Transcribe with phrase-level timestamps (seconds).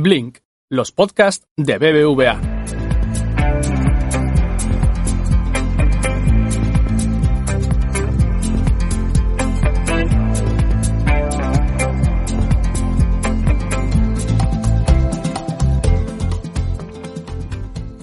[0.00, 0.38] Blink,
[0.70, 2.40] los podcasts de BBVA.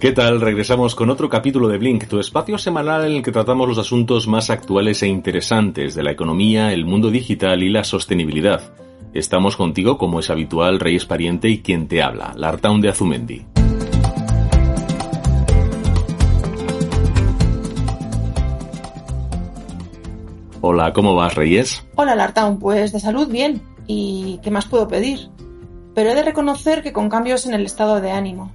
[0.01, 0.41] ¿Qué tal?
[0.41, 4.27] Regresamos con otro capítulo de Blink, tu espacio semanal en el que tratamos los asuntos
[4.27, 8.84] más actuales e interesantes de la economía, el mundo digital y la sostenibilidad.
[9.15, 13.45] Estamos contigo, como es habitual, Reyes Pariente y quien te habla, Lartaun de Azumendi.
[20.59, 21.81] Hola, ¿cómo vas, Reyes?
[21.95, 23.61] Hola, Lartaun, pues de salud bien.
[23.87, 25.29] ¿Y qué más puedo pedir?
[25.93, 28.51] Pero he de reconocer que con cambios en el estado de ánimo.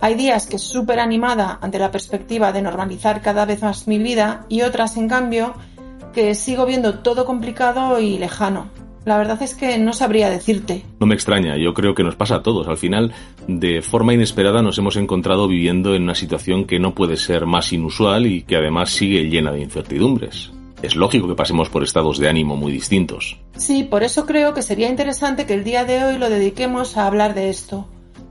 [0.00, 4.44] Hay días que súper animada ante la perspectiva de normalizar cada vez más mi vida
[4.48, 5.54] y otras, en cambio,
[6.12, 8.89] que sigo viendo todo complicado y lejano.
[9.04, 10.84] La verdad es que no sabría decirte.
[11.00, 12.68] No me extraña, yo creo que nos pasa a todos.
[12.68, 13.12] Al final,
[13.46, 17.72] de forma inesperada nos hemos encontrado viviendo en una situación que no puede ser más
[17.72, 20.50] inusual y que además sigue llena de incertidumbres.
[20.82, 23.38] Es lógico que pasemos por estados de ánimo muy distintos.
[23.56, 27.06] Sí, por eso creo que sería interesante que el día de hoy lo dediquemos a
[27.06, 27.86] hablar de esto.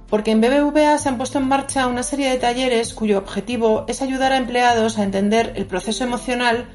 [0.08, 4.02] Porque en BBVA se han puesto en marcha una serie de talleres cuyo objetivo es
[4.02, 6.66] ayudar a empleados a entender el proceso emocional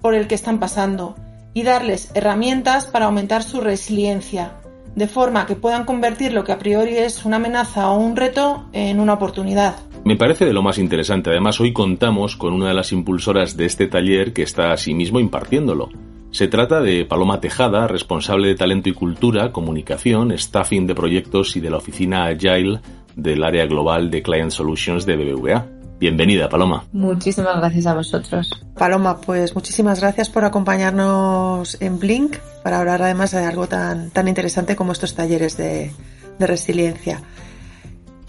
[0.00, 1.16] por el que están pasando
[1.58, 4.52] y darles herramientas para aumentar su resiliencia,
[4.94, 8.66] de forma que puedan convertir lo que a priori es una amenaza o un reto
[8.72, 9.74] en una oportunidad.
[10.04, 11.30] Me parece de lo más interesante.
[11.30, 15.88] Además, hoy contamos con una de las impulsoras de este taller que está asimismo impartiéndolo.
[16.30, 21.60] Se trata de Paloma Tejada, responsable de talento y cultura, comunicación, staffing de proyectos y
[21.60, 22.78] de la oficina Agile
[23.16, 25.66] del área global de Client Solutions de BBVA.
[25.98, 26.84] Bienvenida, Paloma.
[26.92, 28.50] Muchísimas gracias a vosotros.
[28.74, 34.28] Paloma, pues muchísimas gracias por acompañarnos en Blink para hablar además de algo tan, tan
[34.28, 35.90] interesante como estos talleres de,
[36.38, 37.20] resiliencia.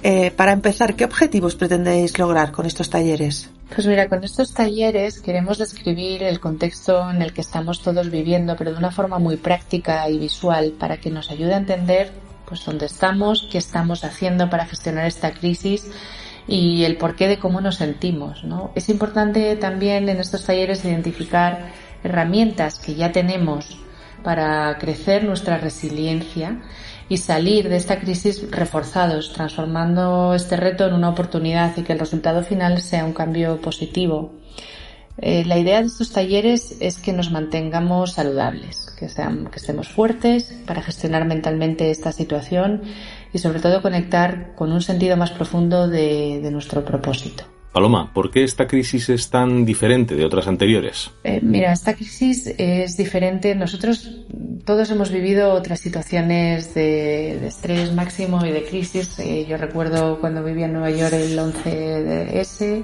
[0.01, 3.51] Eh, para empezar, ¿qué objetivos pretendéis lograr con estos talleres?
[3.75, 8.55] Pues mira, con estos talleres queremos describir el contexto en el que estamos todos viviendo,
[8.55, 12.11] pero de una forma muy práctica y visual, para que nos ayude a entender
[12.45, 15.85] pues dónde estamos, qué estamos haciendo para gestionar esta crisis
[16.49, 18.43] y el porqué de cómo nos sentimos.
[18.43, 18.71] ¿no?
[18.75, 21.69] Es importante también en estos talleres identificar
[22.03, 23.77] herramientas que ya tenemos
[24.23, 26.61] para crecer nuestra resiliencia
[27.07, 31.99] y salir de esta crisis reforzados, transformando este reto en una oportunidad y que el
[31.99, 34.33] resultado final sea un cambio positivo.
[35.21, 39.89] Eh, la idea de estos talleres es que nos mantengamos saludables, que, sean, que estemos
[39.89, 42.83] fuertes para gestionar mentalmente esta situación
[43.33, 47.43] y sobre todo conectar con un sentido más profundo de, nuestro propósito.
[47.71, 51.11] Paloma, ¿por qué esta crisis es tan diferente de otras anteriores?
[51.23, 53.53] Eh, mira, esta crisis es diferente.
[53.53, 54.25] Nosotros
[54.65, 59.19] todos hemos vivido otras situaciones de, estrés máximo y de crisis.
[59.19, 62.83] Eh, yo recuerdo cuando vivía en Nueva York el 11 de S,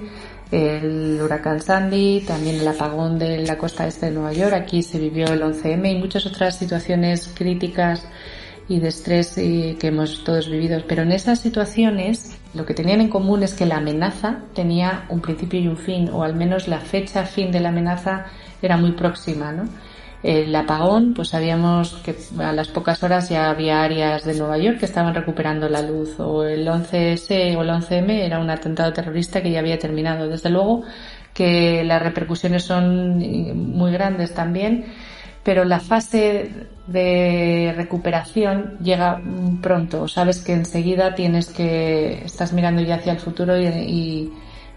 [0.52, 4.54] el huracán Sandy, también el apagón de la costa este de Nueva York.
[4.54, 8.08] Aquí se vivió el 11M y muchas otras situaciones críticas
[8.68, 10.82] y de estrés eh, que hemos todos vivido.
[10.88, 15.22] Pero en esas situaciones lo que tenían en común es que la amenaza tenía un
[15.22, 18.26] principio y un fin, o al menos la fecha fin de la amenaza
[18.62, 19.66] era muy próxima, ¿no?
[20.24, 24.80] El apagón, pues sabíamos que a las pocas horas ya había áreas de Nueva York
[24.80, 29.44] que estaban recuperando la luz, o el 11S o el 11M era un atentado terrorista
[29.44, 30.28] que ya había terminado.
[30.28, 30.82] Desde luego
[31.32, 33.20] que las repercusiones son
[33.76, 34.86] muy grandes también
[35.46, 36.50] pero la fase
[36.88, 39.22] de recuperación llega
[39.62, 40.08] pronto.
[40.08, 44.32] Sabes que enseguida tienes que, estás mirando ya hacia el futuro y,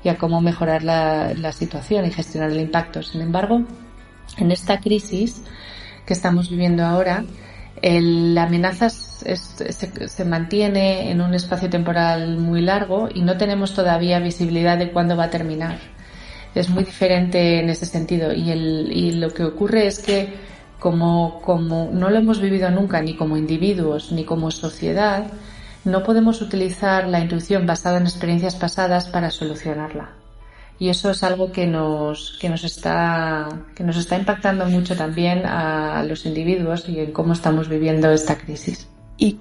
[0.09, 3.03] a cómo mejorar la, situación y gestionar el impacto.
[3.03, 3.63] Sin embargo,
[4.39, 5.43] en esta crisis
[6.07, 7.25] que estamos viviendo ahora,
[7.83, 14.19] la amenaza se, se, mantiene en un espacio temporal muy largo y no tenemos todavía
[14.19, 15.79] visibilidad de cuándo va a terminar.
[16.55, 20.33] Es muy diferente en ese sentido y, el, y lo que ocurre es que
[20.79, 25.27] como, como no lo hemos vivido nunca ni como individuos ni como sociedad,
[25.85, 30.11] no podemos utilizar la intuición basada en experiencias pasadas para solucionarla.
[30.79, 35.45] Y eso es algo que nos, que nos está, que nos está impactando mucho también
[35.45, 38.89] a los individuos y en cómo estamos viviendo esta crisis.
[39.17, 39.39] ¿Y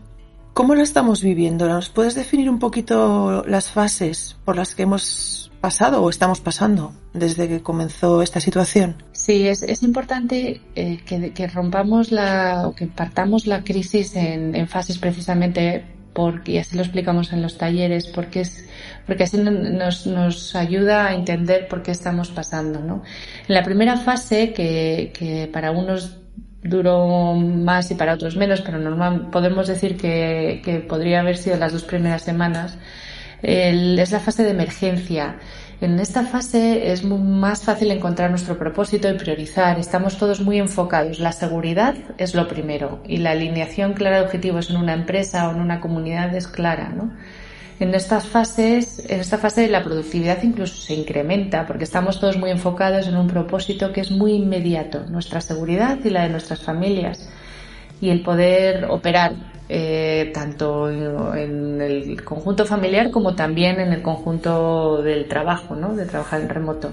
[0.57, 1.69] ¿Cómo lo estamos viviendo?
[1.69, 6.93] ¿Nos puedes definir un poquito las fases por las que hemos pasado o estamos pasando
[7.13, 9.03] desde que comenzó esta situación?
[9.11, 14.55] Sí, es, es importante eh, que, que, rompamos la o que partamos la crisis en,
[14.55, 15.83] en fases precisamente
[16.17, 18.67] porque y así lo explicamos en los talleres, porque es
[19.05, 23.03] porque así nos, nos ayuda a entender por qué estamos pasando, ¿no?
[23.47, 26.17] En la primera fase, que, que para unos
[26.63, 31.55] duró más y para otros menos, pero normal, podemos decir que, que podría haber sido
[31.57, 32.77] las dos primeras semanas.
[33.41, 35.37] Es la fase de emergencia.
[35.79, 39.79] En esta fase es más fácil encontrar nuestro propósito y priorizar.
[39.79, 41.19] Estamos todos muy enfocados.
[41.19, 45.51] La seguridad es lo primero y la alineación clara de objetivos en una empresa o
[45.51, 46.91] en una comunidad es clara.
[47.79, 52.49] En estas fases, en esta fase la productividad incluso se incrementa porque estamos todos muy
[52.49, 57.29] enfocados en un propósito que es muy inmediato, nuestra seguridad y la de nuestras familias
[58.01, 59.33] y el poder operar
[59.69, 65.95] eh, tanto en el conjunto familiar como también en el conjunto del trabajo, ¿no?
[65.95, 66.91] de trabajar en remoto.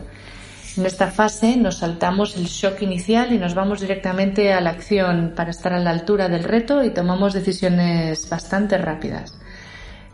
[0.76, 5.32] En esta fase nos saltamos el shock inicial y nos vamos directamente a la acción
[5.36, 9.38] para estar a la altura del reto y tomamos decisiones bastante rápidas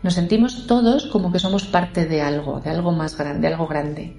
[0.03, 4.15] nos sentimos todos como que somos parte de algo, de algo más grande, algo grande.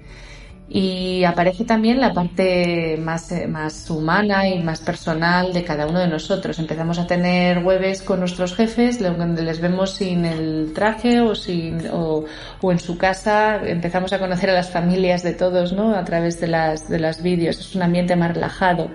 [0.75, 5.99] Y aparece también la parte más, eh, más humana y más personal de cada uno
[5.99, 6.57] de nosotros.
[6.57, 11.87] Empezamos a tener webs con nuestros jefes, donde les vemos sin el traje o, sin,
[11.91, 12.25] o,
[12.59, 13.61] o en su casa.
[13.63, 15.95] Empezamos a conocer a las familias de todos, ¿no?
[15.95, 17.59] A través de las, de las vídeos.
[17.59, 18.89] Es un ambiente más relajado.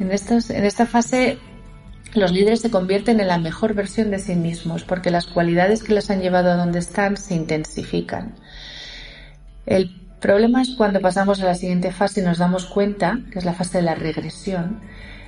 [0.00, 1.38] En, estos, en esta fase
[2.14, 5.94] los líderes se convierten en la mejor versión de sí mismos porque las cualidades que
[5.94, 8.34] les han llevado a donde están se intensifican.
[9.66, 13.44] El problema es cuando pasamos a la siguiente fase y nos damos cuenta, que es
[13.44, 14.80] la fase de la regresión,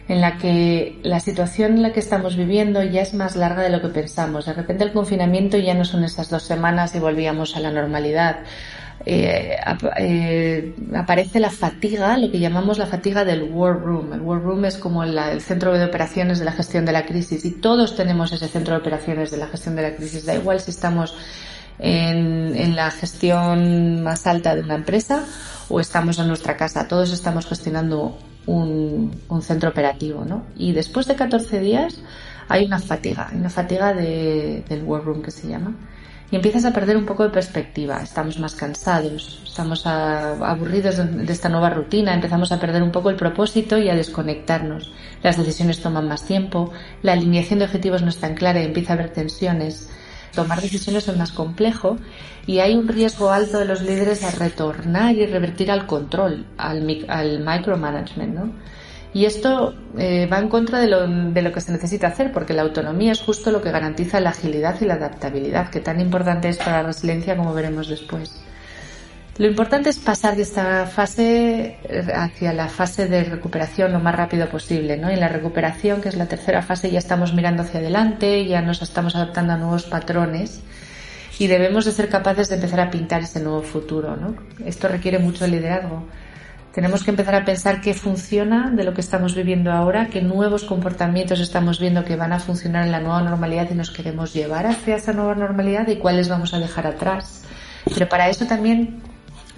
[0.08, 3.68] en la que la situación en la que estamos viviendo ya es más larga de
[3.68, 4.46] lo que pensamos.
[4.46, 8.38] De repente el confinamiento ya no son esas dos semanas y volvíamos a la normalidad
[9.04, 9.56] eh,
[9.98, 14.14] eh, aparece la fatiga, lo que llamamos la fatiga del War Room.
[14.14, 17.44] El War Room es como el centro de operaciones de la gestión de la crisis
[17.44, 20.24] y todos tenemos ese centro de operaciones de la gestión de la crisis.
[20.24, 21.14] Da igual si estamos
[21.78, 25.24] en, en la gestión más alta de una empresa
[25.68, 26.88] o estamos en nuestra casa.
[26.88, 30.44] Todos estamos gestionando un, un centro operativo, ¿no?
[30.56, 32.00] Y después de 14 días
[32.48, 35.74] hay una fatiga, una fatiga de, del War Room que se llama
[36.30, 38.02] y empiezas a perder un poco de perspectiva.
[38.02, 43.16] Estamos más cansados, estamos aburridos de esta nueva rutina, empezamos a perder un poco el
[43.16, 44.92] propósito y a desconectarnos.
[45.22, 48.92] Las decisiones toman más tiempo, la alineación de objetivos no es tan clara y empieza
[48.92, 49.88] a haber tensiones.
[50.36, 51.96] Tomar decisiones es más complejo
[52.46, 57.04] y hay un riesgo alto de los líderes a retornar y revertir al control, al,
[57.08, 58.52] al micromanagement, ¿no?
[59.14, 62.52] Y esto eh, va en contra de lo, de lo que se necesita hacer, porque
[62.52, 66.50] la autonomía es justo lo que garantiza la agilidad y la adaptabilidad, que tan importante
[66.50, 68.38] es para la resiliencia como veremos después.
[69.38, 71.76] Lo importante es pasar de esta fase
[72.14, 75.10] hacia la fase de recuperación lo más rápido posible, ¿no?
[75.10, 78.80] En la recuperación, que es la tercera fase, ya estamos mirando hacia adelante, ya nos
[78.80, 80.62] estamos adaptando a nuevos patrones
[81.38, 84.16] y debemos de ser capaces de empezar a pintar ese nuevo futuro.
[84.64, 86.06] Esto requiere mucho liderazgo
[86.76, 90.62] tenemos que empezar a pensar qué funciona de lo que estamos viviendo ahora, qué nuevos
[90.64, 94.66] comportamientos estamos viendo que van a funcionar en la nueva normalidad y nos queremos llevar
[94.66, 97.44] hacia esa nueva normalidad y cuáles vamos a dejar atrás.
[97.94, 99.00] Pero para eso también,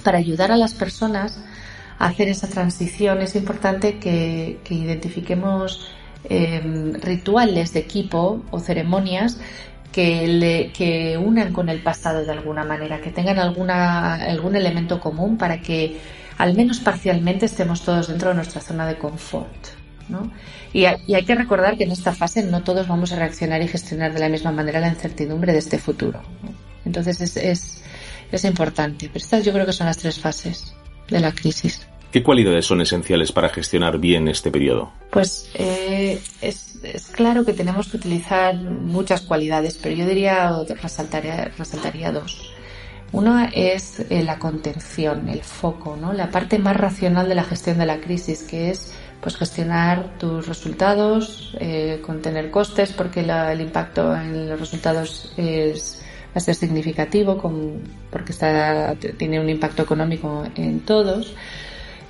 [0.02, 1.38] para ayudar a las personas
[1.98, 5.90] a hacer esa transición, es importante que, identifiquemos
[6.24, 9.38] em, rituales de equipo o ceremonias
[9.92, 15.00] que, le, que unan con el pasado de alguna manera, que tengan alguna, algún elemento
[15.00, 15.98] común para que
[16.36, 19.78] al menos parcialmente estemos todos dentro de nuestra zona de confort.
[20.08, 20.30] ¿no?
[20.72, 24.12] Y, hay que recordar que en esta fase no todos vamos a reaccionar y gestionar
[24.12, 26.22] de la misma manera la incertidumbre de este futuro.
[26.84, 27.82] Entonces es, es,
[28.30, 29.08] es importante.
[29.12, 30.74] Pero estas yo creo que son las tres fases
[31.08, 31.86] de la crisis.
[32.12, 34.90] ¿Qué cualidades son esenciales para gestionar bien este periodo?
[35.10, 41.52] Pues eh, es, es, claro que tenemos que utilizar muchas cualidades, pero yo diría, resaltaría,
[41.58, 42.54] resaltaría dos.
[43.12, 46.12] Una es eh, la contención, el foco, ¿no?
[46.12, 50.46] la parte más racional de la gestión de la crisis, que es pues gestionar tus
[50.46, 56.02] resultados, eh, contener costes, porque el impacto en los resultados es,
[56.38, 57.40] a ser significativo,
[58.10, 61.34] porque está, tiene un impacto económico en todos.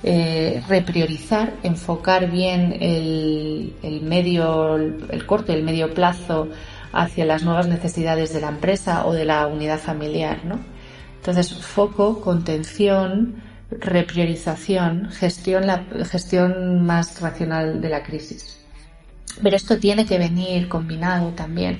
[0.01, 6.47] Eh, repriorizar, enfocar bien el, el medio, el corto y el medio plazo
[6.93, 10.57] hacia las nuevas necesidades de la empresa o de la unidad familiar, ¿no?
[11.17, 13.35] Entonces, foco, contención,
[13.71, 18.57] repriorización, gestión, la gestión más racional de la crisis.
[19.43, 21.79] Pero esto tiene que venir combinado también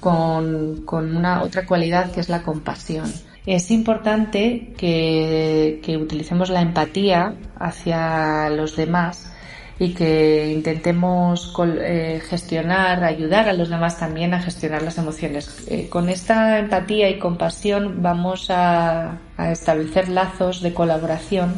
[0.00, 3.12] con, una otra cualidad que es la compasión.
[3.46, 9.32] Es importante que, que utilicemos la empatía hacia los demás
[9.80, 15.64] y que intentemos eh, gestionar, ayudar a los demás también a gestionar las emociones.
[15.68, 21.54] Eh, con esta empatía y compasión vamos a, establecer lazos de colaboración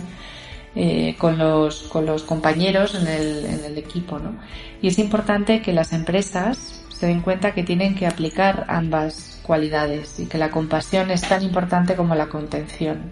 [0.75, 4.19] eh, con, los, con los compañeros en el, en el equipo.
[4.19, 4.35] ¿no?
[4.83, 10.21] Y es importante que las empresas se den cuenta que tienen que aplicar ambas cualidades
[10.21, 13.11] y que la compasión es tan importante como la contención.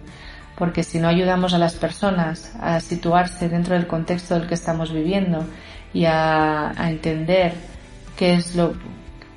[0.55, 4.93] Porque si no ayudamos a las personas a situarse dentro del contexto del que estamos
[4.93, 5.43] viviendo
[5.91, 7.53] y a, entender
[8.15, 8.75] qué es lo,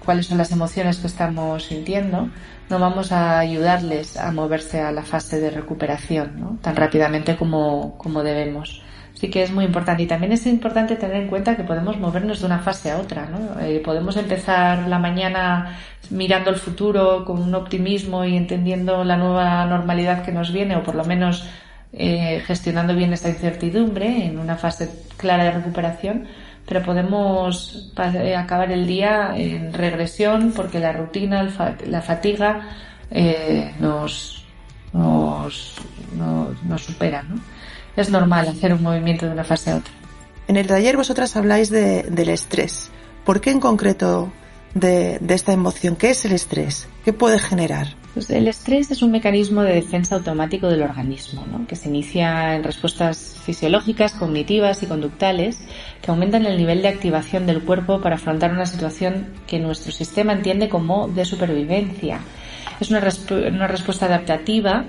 [0.05, 2.29] cuáles son las emociones que estamos sintiendo,
[2.69, 8.23] no vamos a ayudarles a moverse a la fase de recuperación tan rápidamente como, como
[8.23, 8.82] debemos
[9.23, 10.03] sí que es muy importante.
[10.03, 13.27] Y también es importante tener en cuenta que podemos movernos de una fase a otra,
[13.27, 13.61] ¿no?
[13.61, 15.79] Eh, podemos empezar la mañana
[16.11, 20.83] mirando el futuro con un optimismo y entendiendo la nueva normalidad que nos viene, o
[20.83, 21.47] por lo menos
[21.93, 26.27] eh, gestionando bien esta incertidumbre en una fase clara de recuperación,
[26.67, 31.49] pero podemos eh, acabar el día en regresión porque la rutina,
[31.87, 32.63] la fatiga
[33.79, 34.45] nos,
[34.93, 35.77] nos,
[36.17, 37.37] nos, nos supera, ¿no?
[37.97, 39.93] Es normal hacer un movimiento de una fase a otra.
[40.49, 42.91] En el taller vosotras habláis del estrés.
[43.25, 44.33] ¿Por qué en concreto
[44.75, 45.97] de, esta emoción?
[45.97, 46.89] ¿Qué es el estrés?
[47.05, 47.89] ¿Qué puede generar?
[48.15, 52.65] Pues el estrés es un mecanismo de defensa automático del organismo, que se inicia en
[52.65, 55.59] respuestas fisiológicas, cognitivas y conductales
[56.03, 60.35] que aumentan el nivel de activación del cuerpo para afrontar una situación que nuestro sistema
[60.35, 62.21] entiende como de supervivencia.
[62.81, 63.01] Es una,
[63.49, 64.85] una respuesta adaptativa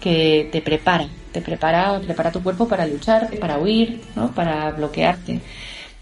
[0.00, 4.30] que te prepara, te prepara, prepara tu cuerpo para luchar, para huir, ¿no?
[4.32, 5.40] para bloquearte.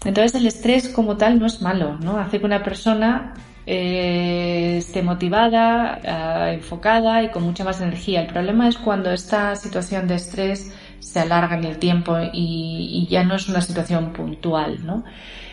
[0.05, 2.17] Entonces el estrés como tal no es malo, ¿no?
[2.19, 3.33] Hace que una persona
[3.65, 8.21] eh, esté motivada, eh, enfocada y con mucha más energía.
[8.21, 13.07] El problema es cuando esta situación de estrés se alarga en el tiempo y, y
[13.07, 15.03] ya no es una situación puntual, ¿no?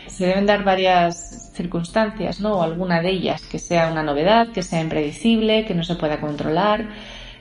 [0.07, 2.59] Se deben dar varias circunstancias, ¿no?
[2.59, 6.21] O alguna de ellas que sea una novedad, que sea impredecible, que no se pueda
[6.21, 6.85] controlar,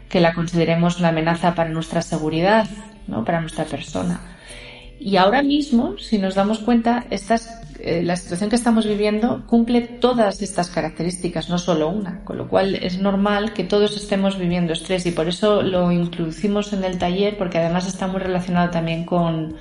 [0.08, 2.68] que la consideremos una amenaza para nuestra seguridad,
[3.06, 3.24] ¿no?
[3.24, 4.20] para nuestra persona.
[4.98, 10.40] Y ahora mismo, si nos damos cuenta, eh, la situación que estamos viviendo cumple todas
[10.40, 15.04] estas características, no solo una, con lo cual es normal que todos estemos viviendo estrés
[15.06, 19.56] y por eso lo introducimos en el taller porque además está muy relacionado también con,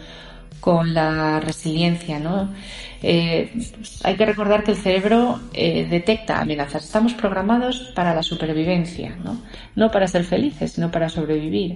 [0.59, 2.50] con la resiliencia, ¿no?
[3.05, 3.51] Eh,
[4.03, 6.86] hay que recordar que el cerebro eh, detecta amenazas.
[6.86, 9.41] Estamos programados para la supervivencia, ¿no?
[9.75, 11.75] No para ser felices, sino para sobrevivir.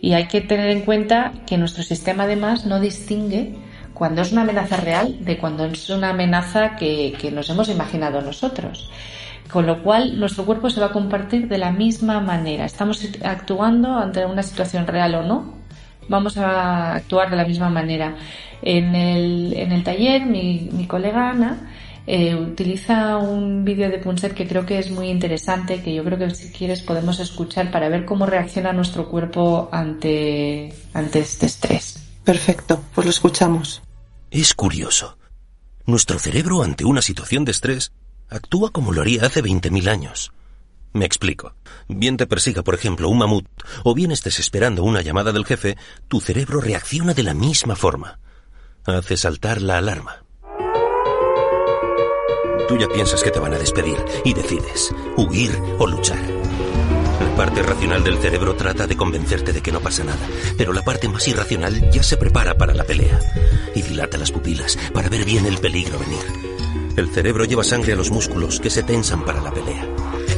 [0.00, 3.54] Y hay que tener en cuenta que nuestro sistema además no distingue
[3.92, 8.22] cuando es una amenaza real de cuando es una amenaza que, que nos hemos imaginado
[8.22, 8.90] nosotros.
[9.52, 12.64] Con lo cual, nuestro cuerpo se va a compartir de la misma manera.
[12.64, 15.54] Estamos actuando ante una situación real o no,
[16.08, 18.14] vamos a actuar de la misma manera.
[18.62, 21.72] En el, en el taller, mi, mi colega Ana
[22.06, 26.18] eh, utiliza un vídeo de Punset que creo que es muy interesante, que yo creo
[26.18, 32.02] que si quieres podemos escuchar para ver cómo reacciona nuestro cuerpo ante, ante este estrés.
[32.24, 33.82] Perfecto, pues lo escuchamos.
[34.30, 35.16] Es curioso.
[35.86, 37.92] Nuestro cerebro ante una situación de estrés
[38.28, 40.32] actúa como lo haría hace 20.000 años.
[40.92, 41.54] Me explico.
[41.88, 43.46] Bien te persiga, por ejemplo, un mamut,
[43.84, 45.76] o bien estés esperando una llamada del jefe,
[46.08, 48.18] tu cerebro reacciona de la misma forma.
[48.84, 50.24] Hace saltar la alarma.
[52.66, 56.18] Tú ya piensas que te van a despedir y decides huir o luchar.
[56.18, 60.26] La parte racional del cerebro trata de convencerte de que no pasa nada,
[60.58, 63.20] pero la parte más irracional ya se prepara para la pelea
[63.72, 66.96] y dilata las pupilas para ver bien el peligro venir.
[66.96, 69.86] El cerebro lleva sangre a los músculos que se tensan para la pelea.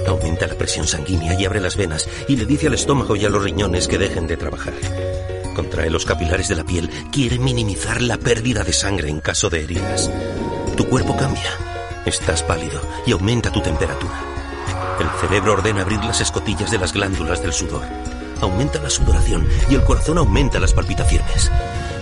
[0.07, 3.31] Aumenta la presión sanguínea y abre las venas y le dice al estómago y a
[3.31, 4.75] los riñones que dejen de trabajar.
[5.54, 9.62] Contrae los capilares de la piel, quiere minimizar la pérdida de sangre en caso de
[9.62, 10.11] heridas.
[10.76, 11.50] Tu cuerpo cambia.
[12.04, 14.20] Estás pálido y aumenta tu temperatura.
[15.00, 17.84] El cerebro ordena abrir las escotillas de las glándulas del sudor.
[18.40, 21.50] Aumenta la sudoración y el corazón aumenta las palpitaciones.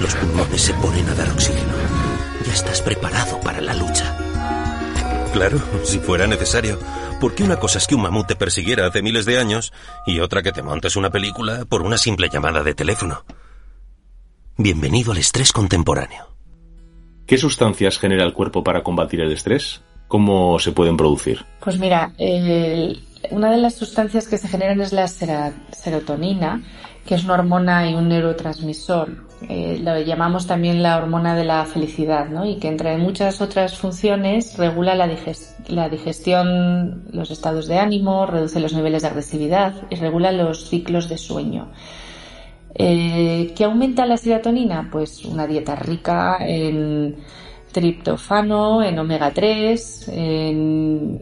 [0.00, 1.73] Los pulmones se ponen a dar oxígeno.
[2.47, 4.16] Ya estás preparado para la lucha.
[5.32, 6.78] Claro, si fuera necesario.
[7.21, 9.73] Porque una cosa es que un mamut te persiguiera hace miles de años
[10.06, 13.25] y otra que te montes una película por una simple llamada de teléfono.
[14.56, 16.28] Bienvenido al estrés contemporáneo.
[17.26, 19.82] ¿Qué sustancias genera el cuerpo para combatir el estrés?
[20.09, 21.44] ¿Cómo se pueden producir?
[21.61, 22.12] Pues mira,
[23.30, 26.62] una de las sustancias que se generan es la serotonina,
[27.06, 31.64] que es una hormona y un neurotransmisor eh, lo llamamos también la hormona de la
[31.64, 32.44] felicidad, ¿no?
[32.47, 35.09] Y que entre muchas otras funciones regula la,
[35.68, 41.09] la digestión, los estados de ánimo, reduce los niveles de agresividad y regula los ciclos
[41.09, 41.73] de sueño.
[42.75, 44.88] Eh, ¿Qué aumenta la serotonina?
[44.91, 47.17] Pues una dieta rica en
[47.73, 51.21] triptofano, en omega 3, en,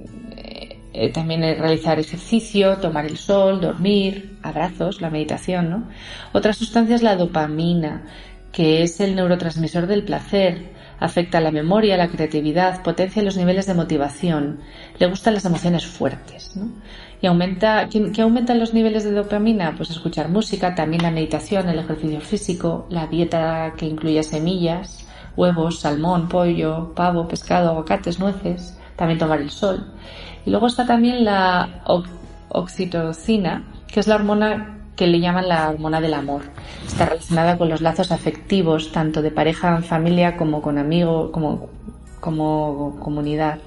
[0.93, 5.89] eh, también realizar ejercicio, tomar el sol, dormir, abrazos, la meditación, ¿no?
[6.33, 8.05] Otra sustancia es la dopamina,
[8.53, 13.75] que es el neurotransmisor del placer, afecta la memoria, la creatividad, potencia los niveles de
[13.75, 14.61] motivación,
[14.99, 16.71] le gustan las emociones fuertes, ¿no?
[17.23, 19.75] Y aumenta, ¿qué, aumentan los niveles de dopamina?
[19.77, 25.81] Pues escuchar música, también la meditación, el ejercicio físico, la dieta que incluye semillas, huevos,
[25.81, 29.93] salmón, pollo, pavo, pescado, aguacates, nueces, también tomar el sol.
[30.47, 31.83] Y luego está también la
[32.49, 36.43] oxitocina, que es la hormona que le llaman la hormona del amor.
[36.87, 41.69] Está relacionada con los lazos afectivos, tanto de pareja familia como con amigos, como,
[42.21, 43.59] como comunidad.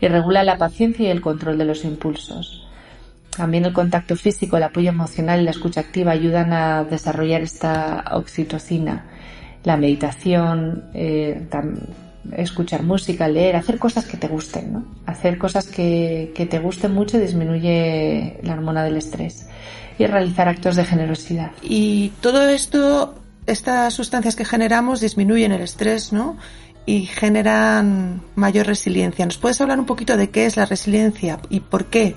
[0.00, 2.67] Y regula la paciencia y el control de los impulsos.
[3.38, 8.04] También el contacto físico, el apoyo emocional y la escucha activa ayudan a desarrollar esta
[8.10, 9.06] oxitocina.
[9.62, 11.46] La meditación, eh,
[12.36, 14.84] escuchar música, leer, hacer cosas que te gusten, ¿no?
[15.06, 19.46] Hacer cosas que, que te gusten mucho disminuye la hormona del estrés.
[20.00, 21.52] Y realizar actos de generosidad.
[21.62, 23.14] Y todo esto,
[23.46, 26.36] estas sustancias que generamos disminuyen el estrés, ¿no?
[26.86, 29.24] Y generan mayor resiliencia.
[29.26, 32.16] ¿Nos puedes hablar un poquito de qué es la resiliencia y por qué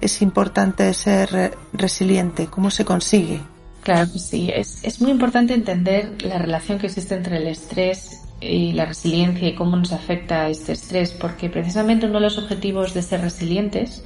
[0.00, 2.46] es importante ser resiliente?
[2.46, 3.40] ¿Cómo se consigue?
[3.82, 4.50] Claro que sí.
[4.54, 9.48] Es, es muy importante entender la relación que existe entre el estrés y la resiliencia
[9.48, 14.04] y cómo nos afecta este estrés, porque precisamente uno de los objetivos de ser resilientes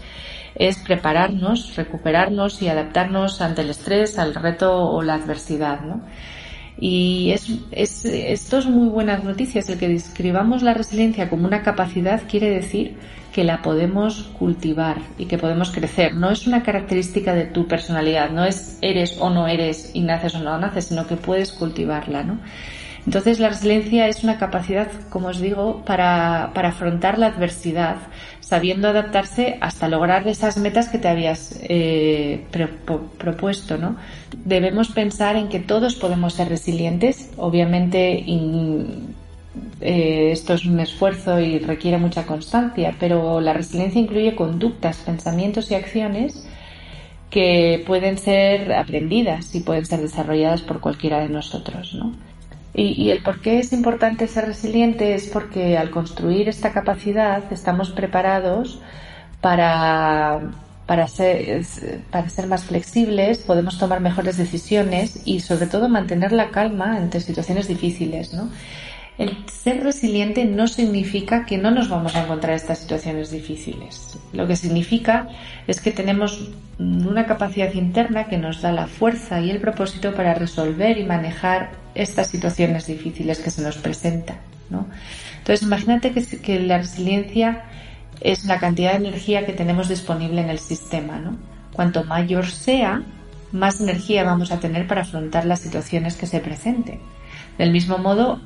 [0.55, 6.03] es prepararnos, recuperarnos y adaptarnos ante el estrés, al reto o la adversidad, ¿no?
[6.79, 9.69] Y es, es, esto es muy buenas noticias.
[9.69, 12.97] El que describamos la resiliencia como una capacidad quiere decir
[13.35, 16.15] que la podemos cultivar y que podemos crecer.
[16.15, 20.37] No es una característica de tu personalidad, no es eres o no eres y naces
[20.37, 22.39] o no naces, sino que puedes cultivarla, ¿no?
[23.05, 27.97] Entonces la resiliencia es una capacidad, como os digo, para, para afrontar la adversidad,
[28.39, 32.47] sabiendo adaptarse hasta lograr esas metas que te habías eh,
[33.19, 33.97] propuesto, ¿no?
[34.45, 38.23] Debemos pensar en que todos podemos ser resilientes, obviamente
[39.81, 45.71] eh, esto es un esfuerzo y requiere mucha constancia, pero la resiliencia incluye conductas, pensamientos
[45.71, 46.47] y acciones
[47.31, 52.13] que pueden ser aprendidas y pueden ser desarrolladas por cualquiera de nosotros, ¿no?
[52.77, 57.91] Y, el por qué es importante ser resiliente es porque al construir esta capacidad estamos
[57.91, 58.81] preparados
[59.41, 60.41] para,
[60.85, 61.65] para, ser,
[62.11, 67.21] para ser más flexibles, podemos tomar mejores decisiones y sobre todo mantener la calma ante
[67.21, 68.35] situaciones difíciles.
[68.35, 68.51] ¿no?
[69.17, 74.19] El ser resiliente no significa que no nos vamos a encontrar estas situaciones difíciles.
[74.33, 75.29] Lo que significa
[75.69, 80.35] es que tenemos una capacidad interna que nos da la fuerza y el propósito para
[80.35, 84.39] resolver y manejar estas situaciones difíciles que se nos presentan.
[84.69, 84.87] ¿no?
[85.39, 87.65] Entonces, imagínate que, la resiliencia
[88.21, 91.37] es la cantidad de energía que tenemos disponible en el sistema.
[91.73, 93.03] Cuanto mayor sea,
[93.53, 96.99] más energía vamos a tener para afrontar las situaciones que se presenten.
[97.59, 98.41] Del mismo modo,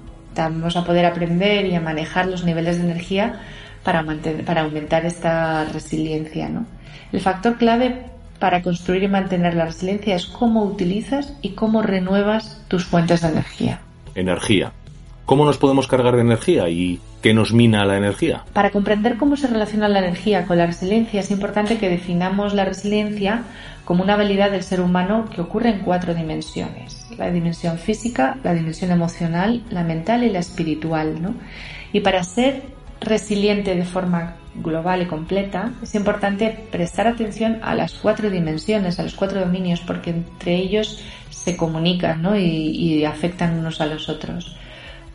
[0.44, 3.40] vamos a poder aprender y a manejar los niveles de energía
[3.82, 4.04] para,
[4.44, 6.48] para aumentar esta resiliencia.
[6.48, 6.66] ¿no?
[7.12, 8.04] El factor clave
[8.38, 13.28] para construir y mantener la resiliencia es cómo utilizas y cómo renuevas tus fuentes de
[13.28, 13.80] energía.
[14.14, 14.72] Energía.
[15.28, 18.46] ¿Cómo nos podemos cargar de energía y qué nos mina la energía?
[18.54, 22.64] Para comprender cómo se relaciona la energía con la resiliencia es importante que definamos la
[22.64, 23.42] resiliencia
[23.84, 27.06] como una habilidad del ser humano que ocurre en cuatro dimensiones.
[27.18, 31.20] La dimensión física, la dimensión emocional, la mental y la espiritual.
[31.20, 31.34] ¿no?
[31.92, 32.62] Y para ser
[32.98, 39.02] resiliente de forma global y completa, es importante prestar atención a las cuatro dimensiones, a
[39.02, 44.56] los cuatro dominios, porque entre ellos se comunican y, afectan unos a los otros.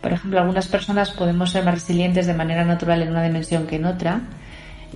[0.04, 3.78] Por ejemplo, algunas personas podemos ser más resilientes de manera natural en una dimensión que
[3.78, 4.20] en otra,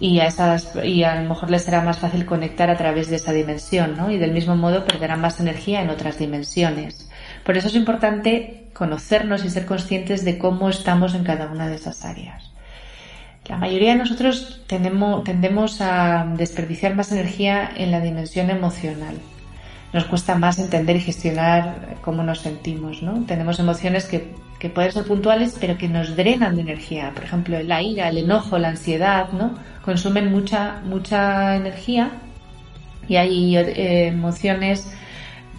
[0.02, 3.15] y a, esas, y a lo mejor les será más fácil conectar a través de
[3.15, 4.12] esa dimensión, ¿no?
[4.12, 7.10] Y del mismo modo perderán más energía en otras dimensiones.
[7.46, 11.76] Por eso es importante conocernos y ser conscientes de cómo estamos en cada una de
[11.76, 12.52] esas áreas.
[13.48, 19.15] La mayoría de nosotros tendemos a desperdiciar más energía en la dimensión emocional.
[19.97, 23.25] Nos cuesta más entender y gestionar cómo nos sentimos, ¿no?
[23.25, 27.12] Tenemos emociones que, que pueden ser puntuales, pero que nos drenan de energía.
[27.15, 29.55] Por ejemplo, la ira, el enojo, la ansiedad, ¿no?
[29.83, 32.12] Consumen mucha, mucha energía
[33.07, 34.88] y hay eh, emociones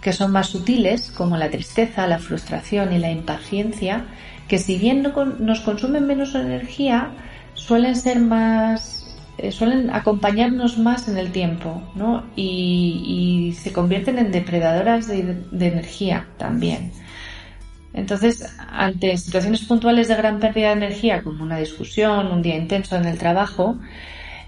[0.01, 4.05] que son más sutiles, como la tristeza, la frustración y la impaciencia,
[4.47, 5.03] que si bien
[5.39, 7.09] nos consumen menos energía,
[7.55, 9.08] suelen ser más
[9.41, 12.25] eh, suelen acompañarnos más en el tiempo ¿no?
[12.35, 16.91] y, se convierten en depredadoras de, energía también.
[17.93, 22.97] Entonces, ante situaciones puntuales de gran pérdida de energía, como una discusión, un día intenso
[22.97, 23.77] en el trabajo,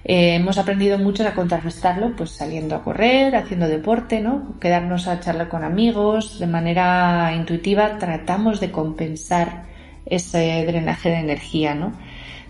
[0.04, 4.60] eh, hemos aprendido mucho a contrarrestarlo, pues saliendo a correr, haciendo deporte, ¿no?
[4.60, 9.66] Quedarnos a charlar con amigos, de manera intuitiva tratamos de compensar
[10.06, 11.94] ese drenaje de energía, ¿no?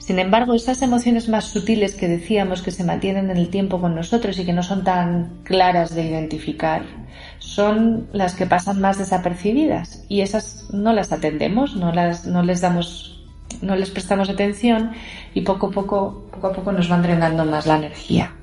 [0.02, 3.94] Sin embargo, esas emociones más sutiles que decíamos que se mantienen en el tiempo con
[3.94, 6.82] nosotros y que no son tan claras de identificar,
[7.38, 12.62] son las que pasan más desapercibidas y esas no las atendemos, no, las, no les
[12.62, 13.24] damos,
[13.62, 14.92] no les prestamos atención
[15.36, 18.34] y poco a poco, poco a poco nos van drenando más la energía.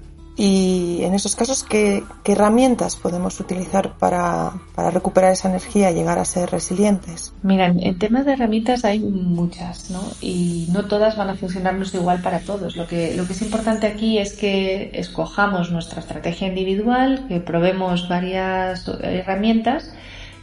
[0.41, 4.53] Y en esos casos, ¿qué, herramientas podemos utilizar para,
[4.93, 7.33] recuperar esa energía y llegar a ser resilientes?
[7.43, 10.01] Mira, en, temas de herramientas hay muchas, ¿no?
[10.21, 12.77] Y no todas van a funcionarnos igual para todos.
[12.77, 18.09] Lo que, lo que es importante aquí es que escojamos nuestra estrategia individual, que probemos
[18.09, 19.93] varias herramientas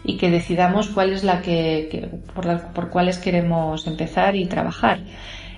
[0.03, 4.99] y que decidamos cuál es la que, por, por cuáles queremos empezar y trabajar.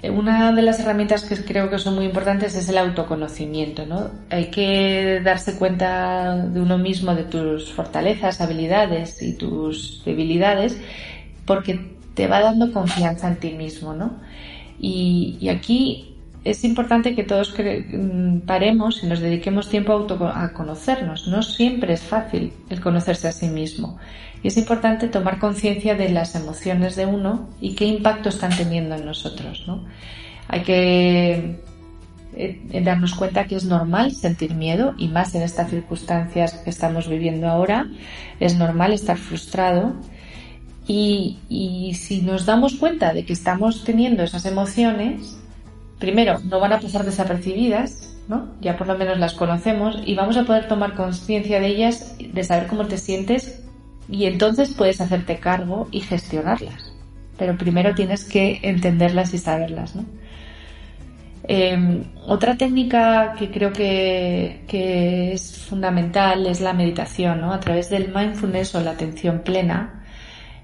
[0.04, 4.12] Una de las herramientas que creo que son muy importantes es el autoconocimiento, ¿no?
[4.30, 10.80] Hay que darse cuenta de uno mismo, de tus fortalezas, habilidades y tus debilidades,
[11.46, 14.20] porque te va dando confianza en ti mismo, ¿no?
[14.80, 16.17] Y, aquí
[16.50, 21.28] es importante que todos mm, paremos y nos dediquemos tiempo a, conocernos.
[21.28, 23.98] No siempre es fácil el conocerse a sí mismo.
[24.42, 28.96] Y es importante tomar conciencia de las emociones de uno y qué impacto están teniendo
[28.96, 29.66] en nosotros.
[29.68, 29.84] ¿no?
[30.48, 31.60] Hay que
[32.38, 37.10] eh, darnos cuenta que es normal sentir miedo y más en estas circunstancias que estamos
[37.10, 37.88] viviendo ahora.
[38.40, 39.96] Es normal estar frustrado.
[40.88, 45.38] Y, y si nos damos cuenta de que estamos teniendo esas emociones,
[46.00, 48.54] primero, no van a pasar desapercibidas, ¿no?
[48.62, 52.44] Ya por lo menos las conocemos y vamos a poder tomar conciencia de ellas, de
[52.44, 53.64] saber cómo te sientes
[54.10, 56.94] y entonces puedes hacerte cargo y gestionarlas.
[57.38, 59.96] Pero primero tienes que entenderlas y saberlas.
[59.96, 60.06] ¿no?
[61.44, 67.42] Em, otra técnica que creo que, que, es fundamental es la meditación.
[67.42, 67.54] ¿no?
[67.54, 70.04] A través del mindfulness o la atención plena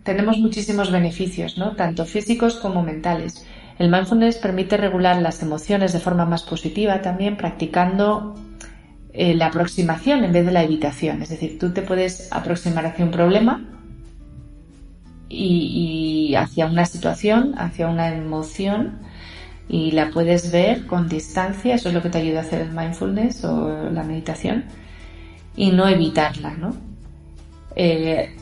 [0.03, 1.75] tenemos muchísimos beneficios, ¿no?
[1.75, 3.45] tanto físicos como mentales.
[3.79, 8.35] El mindfulness permite regular las emociones de forma más positiva también practicando
[9.13, 11.21] eh, la aproximación en vez de la evitación.
[11.21, 13.63] Es decir, tú te puedes aproximar hacia un problema
[15.29, 18.99] y, hacia una situación, hacia una emoción
[19.67, 21.75] y la puedes ver con distancia.
[21.75, 24.65] Eso es lo que te ayuda a hacer el mindfulness o la meditación
[25.55, 26.75] y no evitarla, ¿no?
[27.75, 28.35] Eh,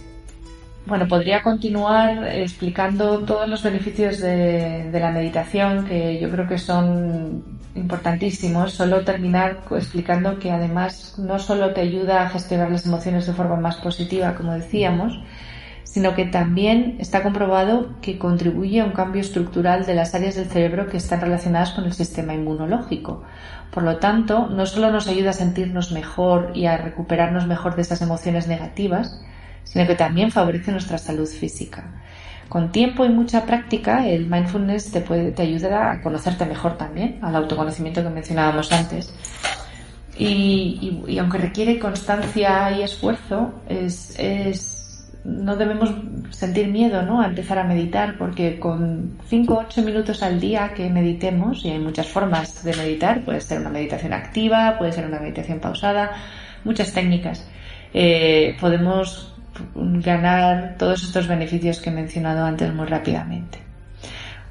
[0.85, 7.43] bueno, podría continuar explicando todos los beneficios de, la meditación, que yo creo que son
[7.75, 8.73] importantísimos.
[8.73, 13.57] Solo terminar explicando que además no solo te ayuda a gestionar las emociones de forma
[13.57, 15.19] más positiva, como decíamos,
[15.83, 20.47] sino que también está comprobado que contribuye a un cambio estructural de las áreas del
[20.47, 23.23] cerebro que están relacionadas con el sistema inmunológico.
[23.71, 27.83] Por lo tanto, no solo nos ayuda a sentirnos mejor y a recuperarnos mejor de
[27.83, 29.21] esas emociones negativas,
[29.63, 31.83] sino que también favorece nuestra salud física.
[32.49, 37.17] Con tiempo y mucha práctica, el mindfulness te, puede, te ayudará a conocerte mejor también,
[37.21, 39.13] al autoconocimiento que mencionábamos antes.
[40.17, 45.93] Y, aunque requiere constancia y esfuerzo, es, es, no debemos
[46.31, 47.21] sentir miedo ¿no?
[47.21, 51.69] a empezar a meditar, porque con 5 o 8 minutos al día que meditemos, y
[51.69, 56.11] hay muchas formas de meditar, puede ser una meditación activa, puede ser una meditación pausada,
[56.65, 57.47] muchas técnicas,
[57.93, 59.30] eh, podemos
[59.75, 63.59] ganar todos estos beneficios que he mencionado antes muy rápidamente.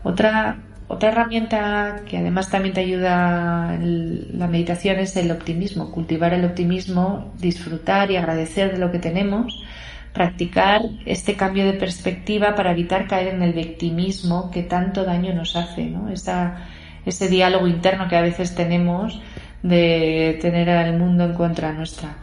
[0.03, 0.59] Otra,
[0.89, 6.45] otra herramienta que además también te ayuda en la meditación es el optimismo, cultivar el
[6.45, 9.63] optimismo, disfrutar y agradecer de lo que tenemos,
[10.13, 15.55] practicar este cambio de perspectiva para evitar caer en el victimismo que tanto daño nos
[15.57, 16.09] hace, ¿no?
[16.11, 19.21] ese diálogo interno que a veces tenemos
[19.63, 22.17] de tener al mundo en contra nuestra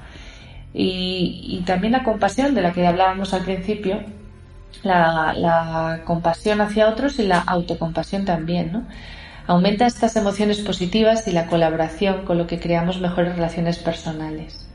[0.73, 4.01] y, también la compasión de la que hablábamos al principio,
[4.83, 8.83] la, compasión hacia otros y la autocompasión también, ¿no?
[9.47, 14.67] Aumenta estas emociones positivas y la colaboración con lo que creamos mejores relaciones personales.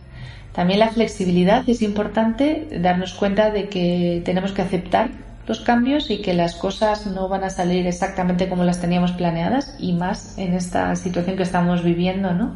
[0.53, 5.11] También la flexibilidad es importante darnos cuenta de que tenemos que aceptar
[5.47, 9.77] los cambios y que las cosas no van a salir exactamente como las teníamos planeadas
[9.79, 12.55] y más en esta situación que estamos viviendo, ¿no?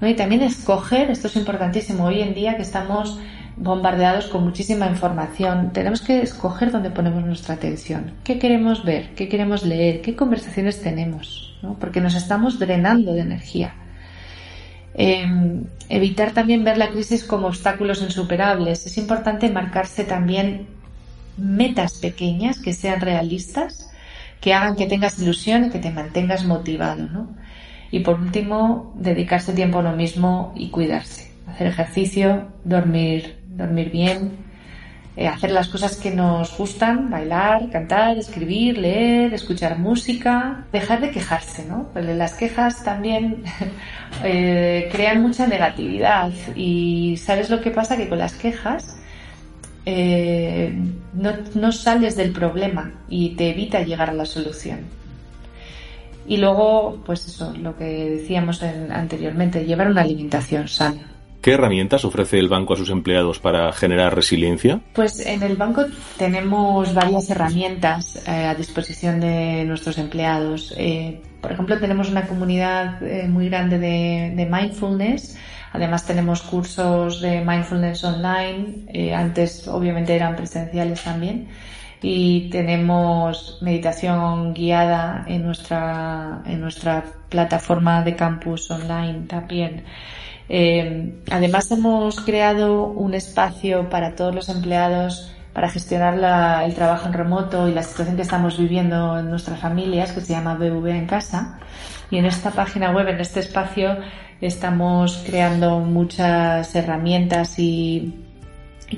[0.00, 3.18] Y también escoger, esto es importantísimo hoy en día que estamos
[3.56, 5.72] bombardeados con muchísima información.
[5.72, 8.12] Tenemos que escoger dónde ponemos nuestra atención.
[8.22, 9.14] ¿Qué queremos ver?
[9.14, 10.02] ¿Qué queremos leer?
[10.02, 11.58] ¿Qué conversaciones tenemos?
[11.80, 13.74] Porque nos estamos drenando de energía.
[14.94, 18.86] Em, evitar también ver la crisis como obstáculos insuperables.
[18.86, 20.66] Es importante marcarse también
[21.38, 23.90] metas pequeñas que sean realistas,
[24.40, 27.08] que hagan que tengas ilusión y que te mantengas motivado.
[27.90, 31.30] Y por último, dedicarse tiempo a lo mismo y cuidarse.
[31.46, 34.46] Hacer ejercicio, dormir, dormir bien,
[35.16, 41.10] eh, hacer las cosas que nos gustan, bailar, cantar, escribir, leer, escuchar música, dejar de
[41.10, 41.88] quejarse, ¿no?
[41.94, 43.42] Pues las quejas también
[44.24, 47.96] eh, crean mucha negatividad y ¿sabes lo que pasa?
[47.96, 48.98] Que con las quejas
[49.86, 50.76] eh,
[51.14, 54.80] no, no sales del problema y te evita llegar a la solución.
[56.26, 61.16] Y luego, pues eso, lo que decíamos anteriormente, llevar una alimentación sana.
[61.46, 64.80] ¿Qué herramientas ofrece el banco a sus empleados para generar resiliencia?
[64.94, 65.84] Pues en el banco
[66.18, 70.74] tenemos varias herramientas eh, a disposición de nuestros empleados.
[70.76, 75.38] Eh, por ejemplo, tenemos una comunidad eh, muy grande de, mindfulness.
[75.72, 79.14] Además tenemos cursos de mindfulness online.
[79.14, 81.46] antes obviamente eran presenciales también.
[82.02, 89.84] Y tenemos meditación guiada en nuestra, en nuestra plataforma de campus online también.
[90.48, 97.14] Eh, además hemos creado un espacio para todos los empleados para gestionar el trabajo en
[97.14, 101.06] remoto y la situación que estamos viviendo en nuestras familias, que se llama BV en
[101.06, 101.58] casa.
[102.10, 103.96] Y en esta página web, en este espacio,
[104.42, 108.22] estamos creando muchas herramientas y,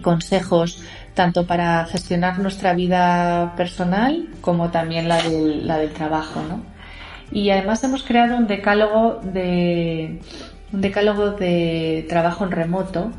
[0.02, 0.82] consejos
[1.18, 6.40] tanto para gestionar nuestra vida personal como también la del, la del trabajo.
[6.48, 6.62] ¿no?
[7.32, 10.20] Y además hemos creado un decálogo de,
[10.72, 13.10] un decálogo de trabajo en remoto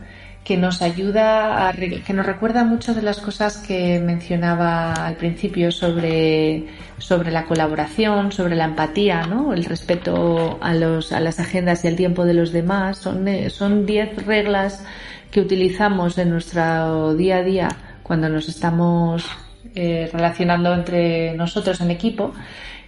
[0.45, 5.69] que nos ayuda a, que nos recuerda mucho de las cosas que mencionaba al principio
[5.69, 6.67] sobre,
[6.99, 9.51] sobre la colaboración, sobre la empatía, ¿no?
[9.51, 12.97] el respeto a, los, a las agendas y el tiempo de los demás.
[12.97, 14.85] Son, eh, son diez reglas
[15.31, 17.69] que utilizamos en nuestro día a día
[18.10, 19.24] cuando nos estamos
[19.76, 22.34] eh, relacionando entre nosotros en equipo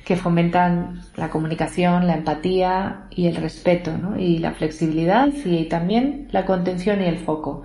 [0.04, 4.18] que fomentan la comunicación, la empatía y el respeto, ¿no?
[4.18, 7.62] y la flexibilidad y también la contención y el foco.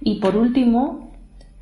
[0.00, 1.12] Y por último,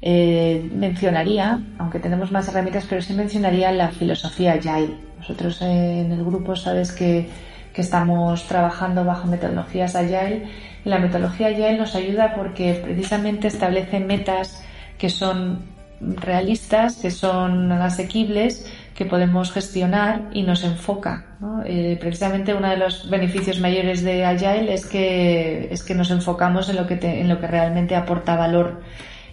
[0.00, 4.94] eh, mencionaría, aunque tenemos más herramientas, pero sí mencionaría la filosofía Agile.
[5.18, 7.28] Nosotros en el grupo sabes que,
[7.72, 10.44] que estamos trabajando bajo metodologías Agile
[10.84, 14.64] y la metodología Agile nos ayuda porque precisamente establece metas
[14.98, 21.36] que son realistas, que son asequibles, que podemos gestionar y nos enfoca.
[21.66, 26.68] Eh, precisamente uno de los beneficios mayores de Agile es que, es que nos enfocamos
[26.68, 28.82] en lo que, en lo que realmente aporta valor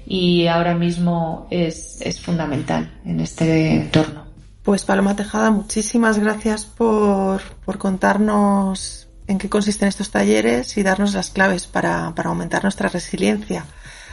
[0.05, 4.25] y ahora mismo es, es fundamental en este entorno.
[4.63, 11.13] Pues Paloma Tejada, muchísimas gracias por, por contarnos en qué consisten estos talleres y darnos
[11.13, 13.65] las claves para, para aumentar nuestra resiliencia.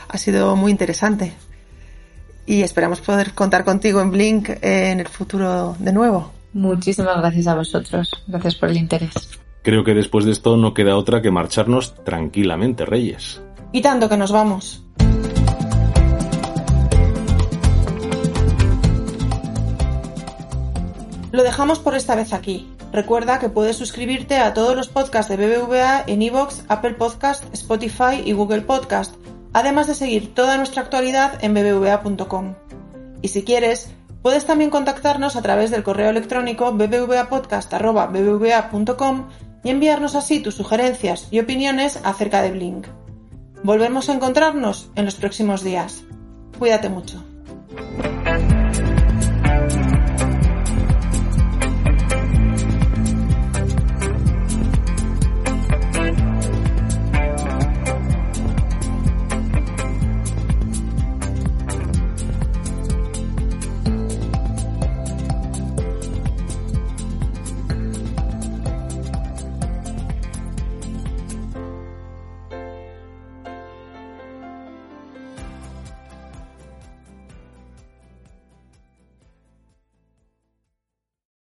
[0.09, 1.33] Ha sido muy interesante
[2.47, 6.31] y esperamos poder contar contigo en Blink en el futuro de nuevo.
[6.51, 8.09] Muchísimas gracias a vosotros.
[8.25, 9.13] Gracias por el interés.
[9.61, 13.39] Creo que después de esto no queda otra que marcharnos tranquilamente, Reyes.
[13.71, 14.83] Y tanto que nos vamos.
[21.31, 22.67] Lo dejamos por esta vez aquí.
[22.91, 28.23] Recuerda que puedes suscribirte a todos los podcasts de BBVA en iVoox, Apple Podcast, Spotify
[28.25, 29.18] y Google Podcast
[29.53, 32.55] además de seguir toda nuestra actualidad en bbva.com.
[33.21, 39.29] Y si quieres, puedes también contactarnos a través del correo electrónico bbvapodcast.bbva.com
[39.63, 42.87] y enviarnos así tus sugerencias y opiniones acerca de Blink.
[43.63, 46.03] Volvemos a encontrarnos en los próximos días.
[46.57, 47.23] Cuídate mucho.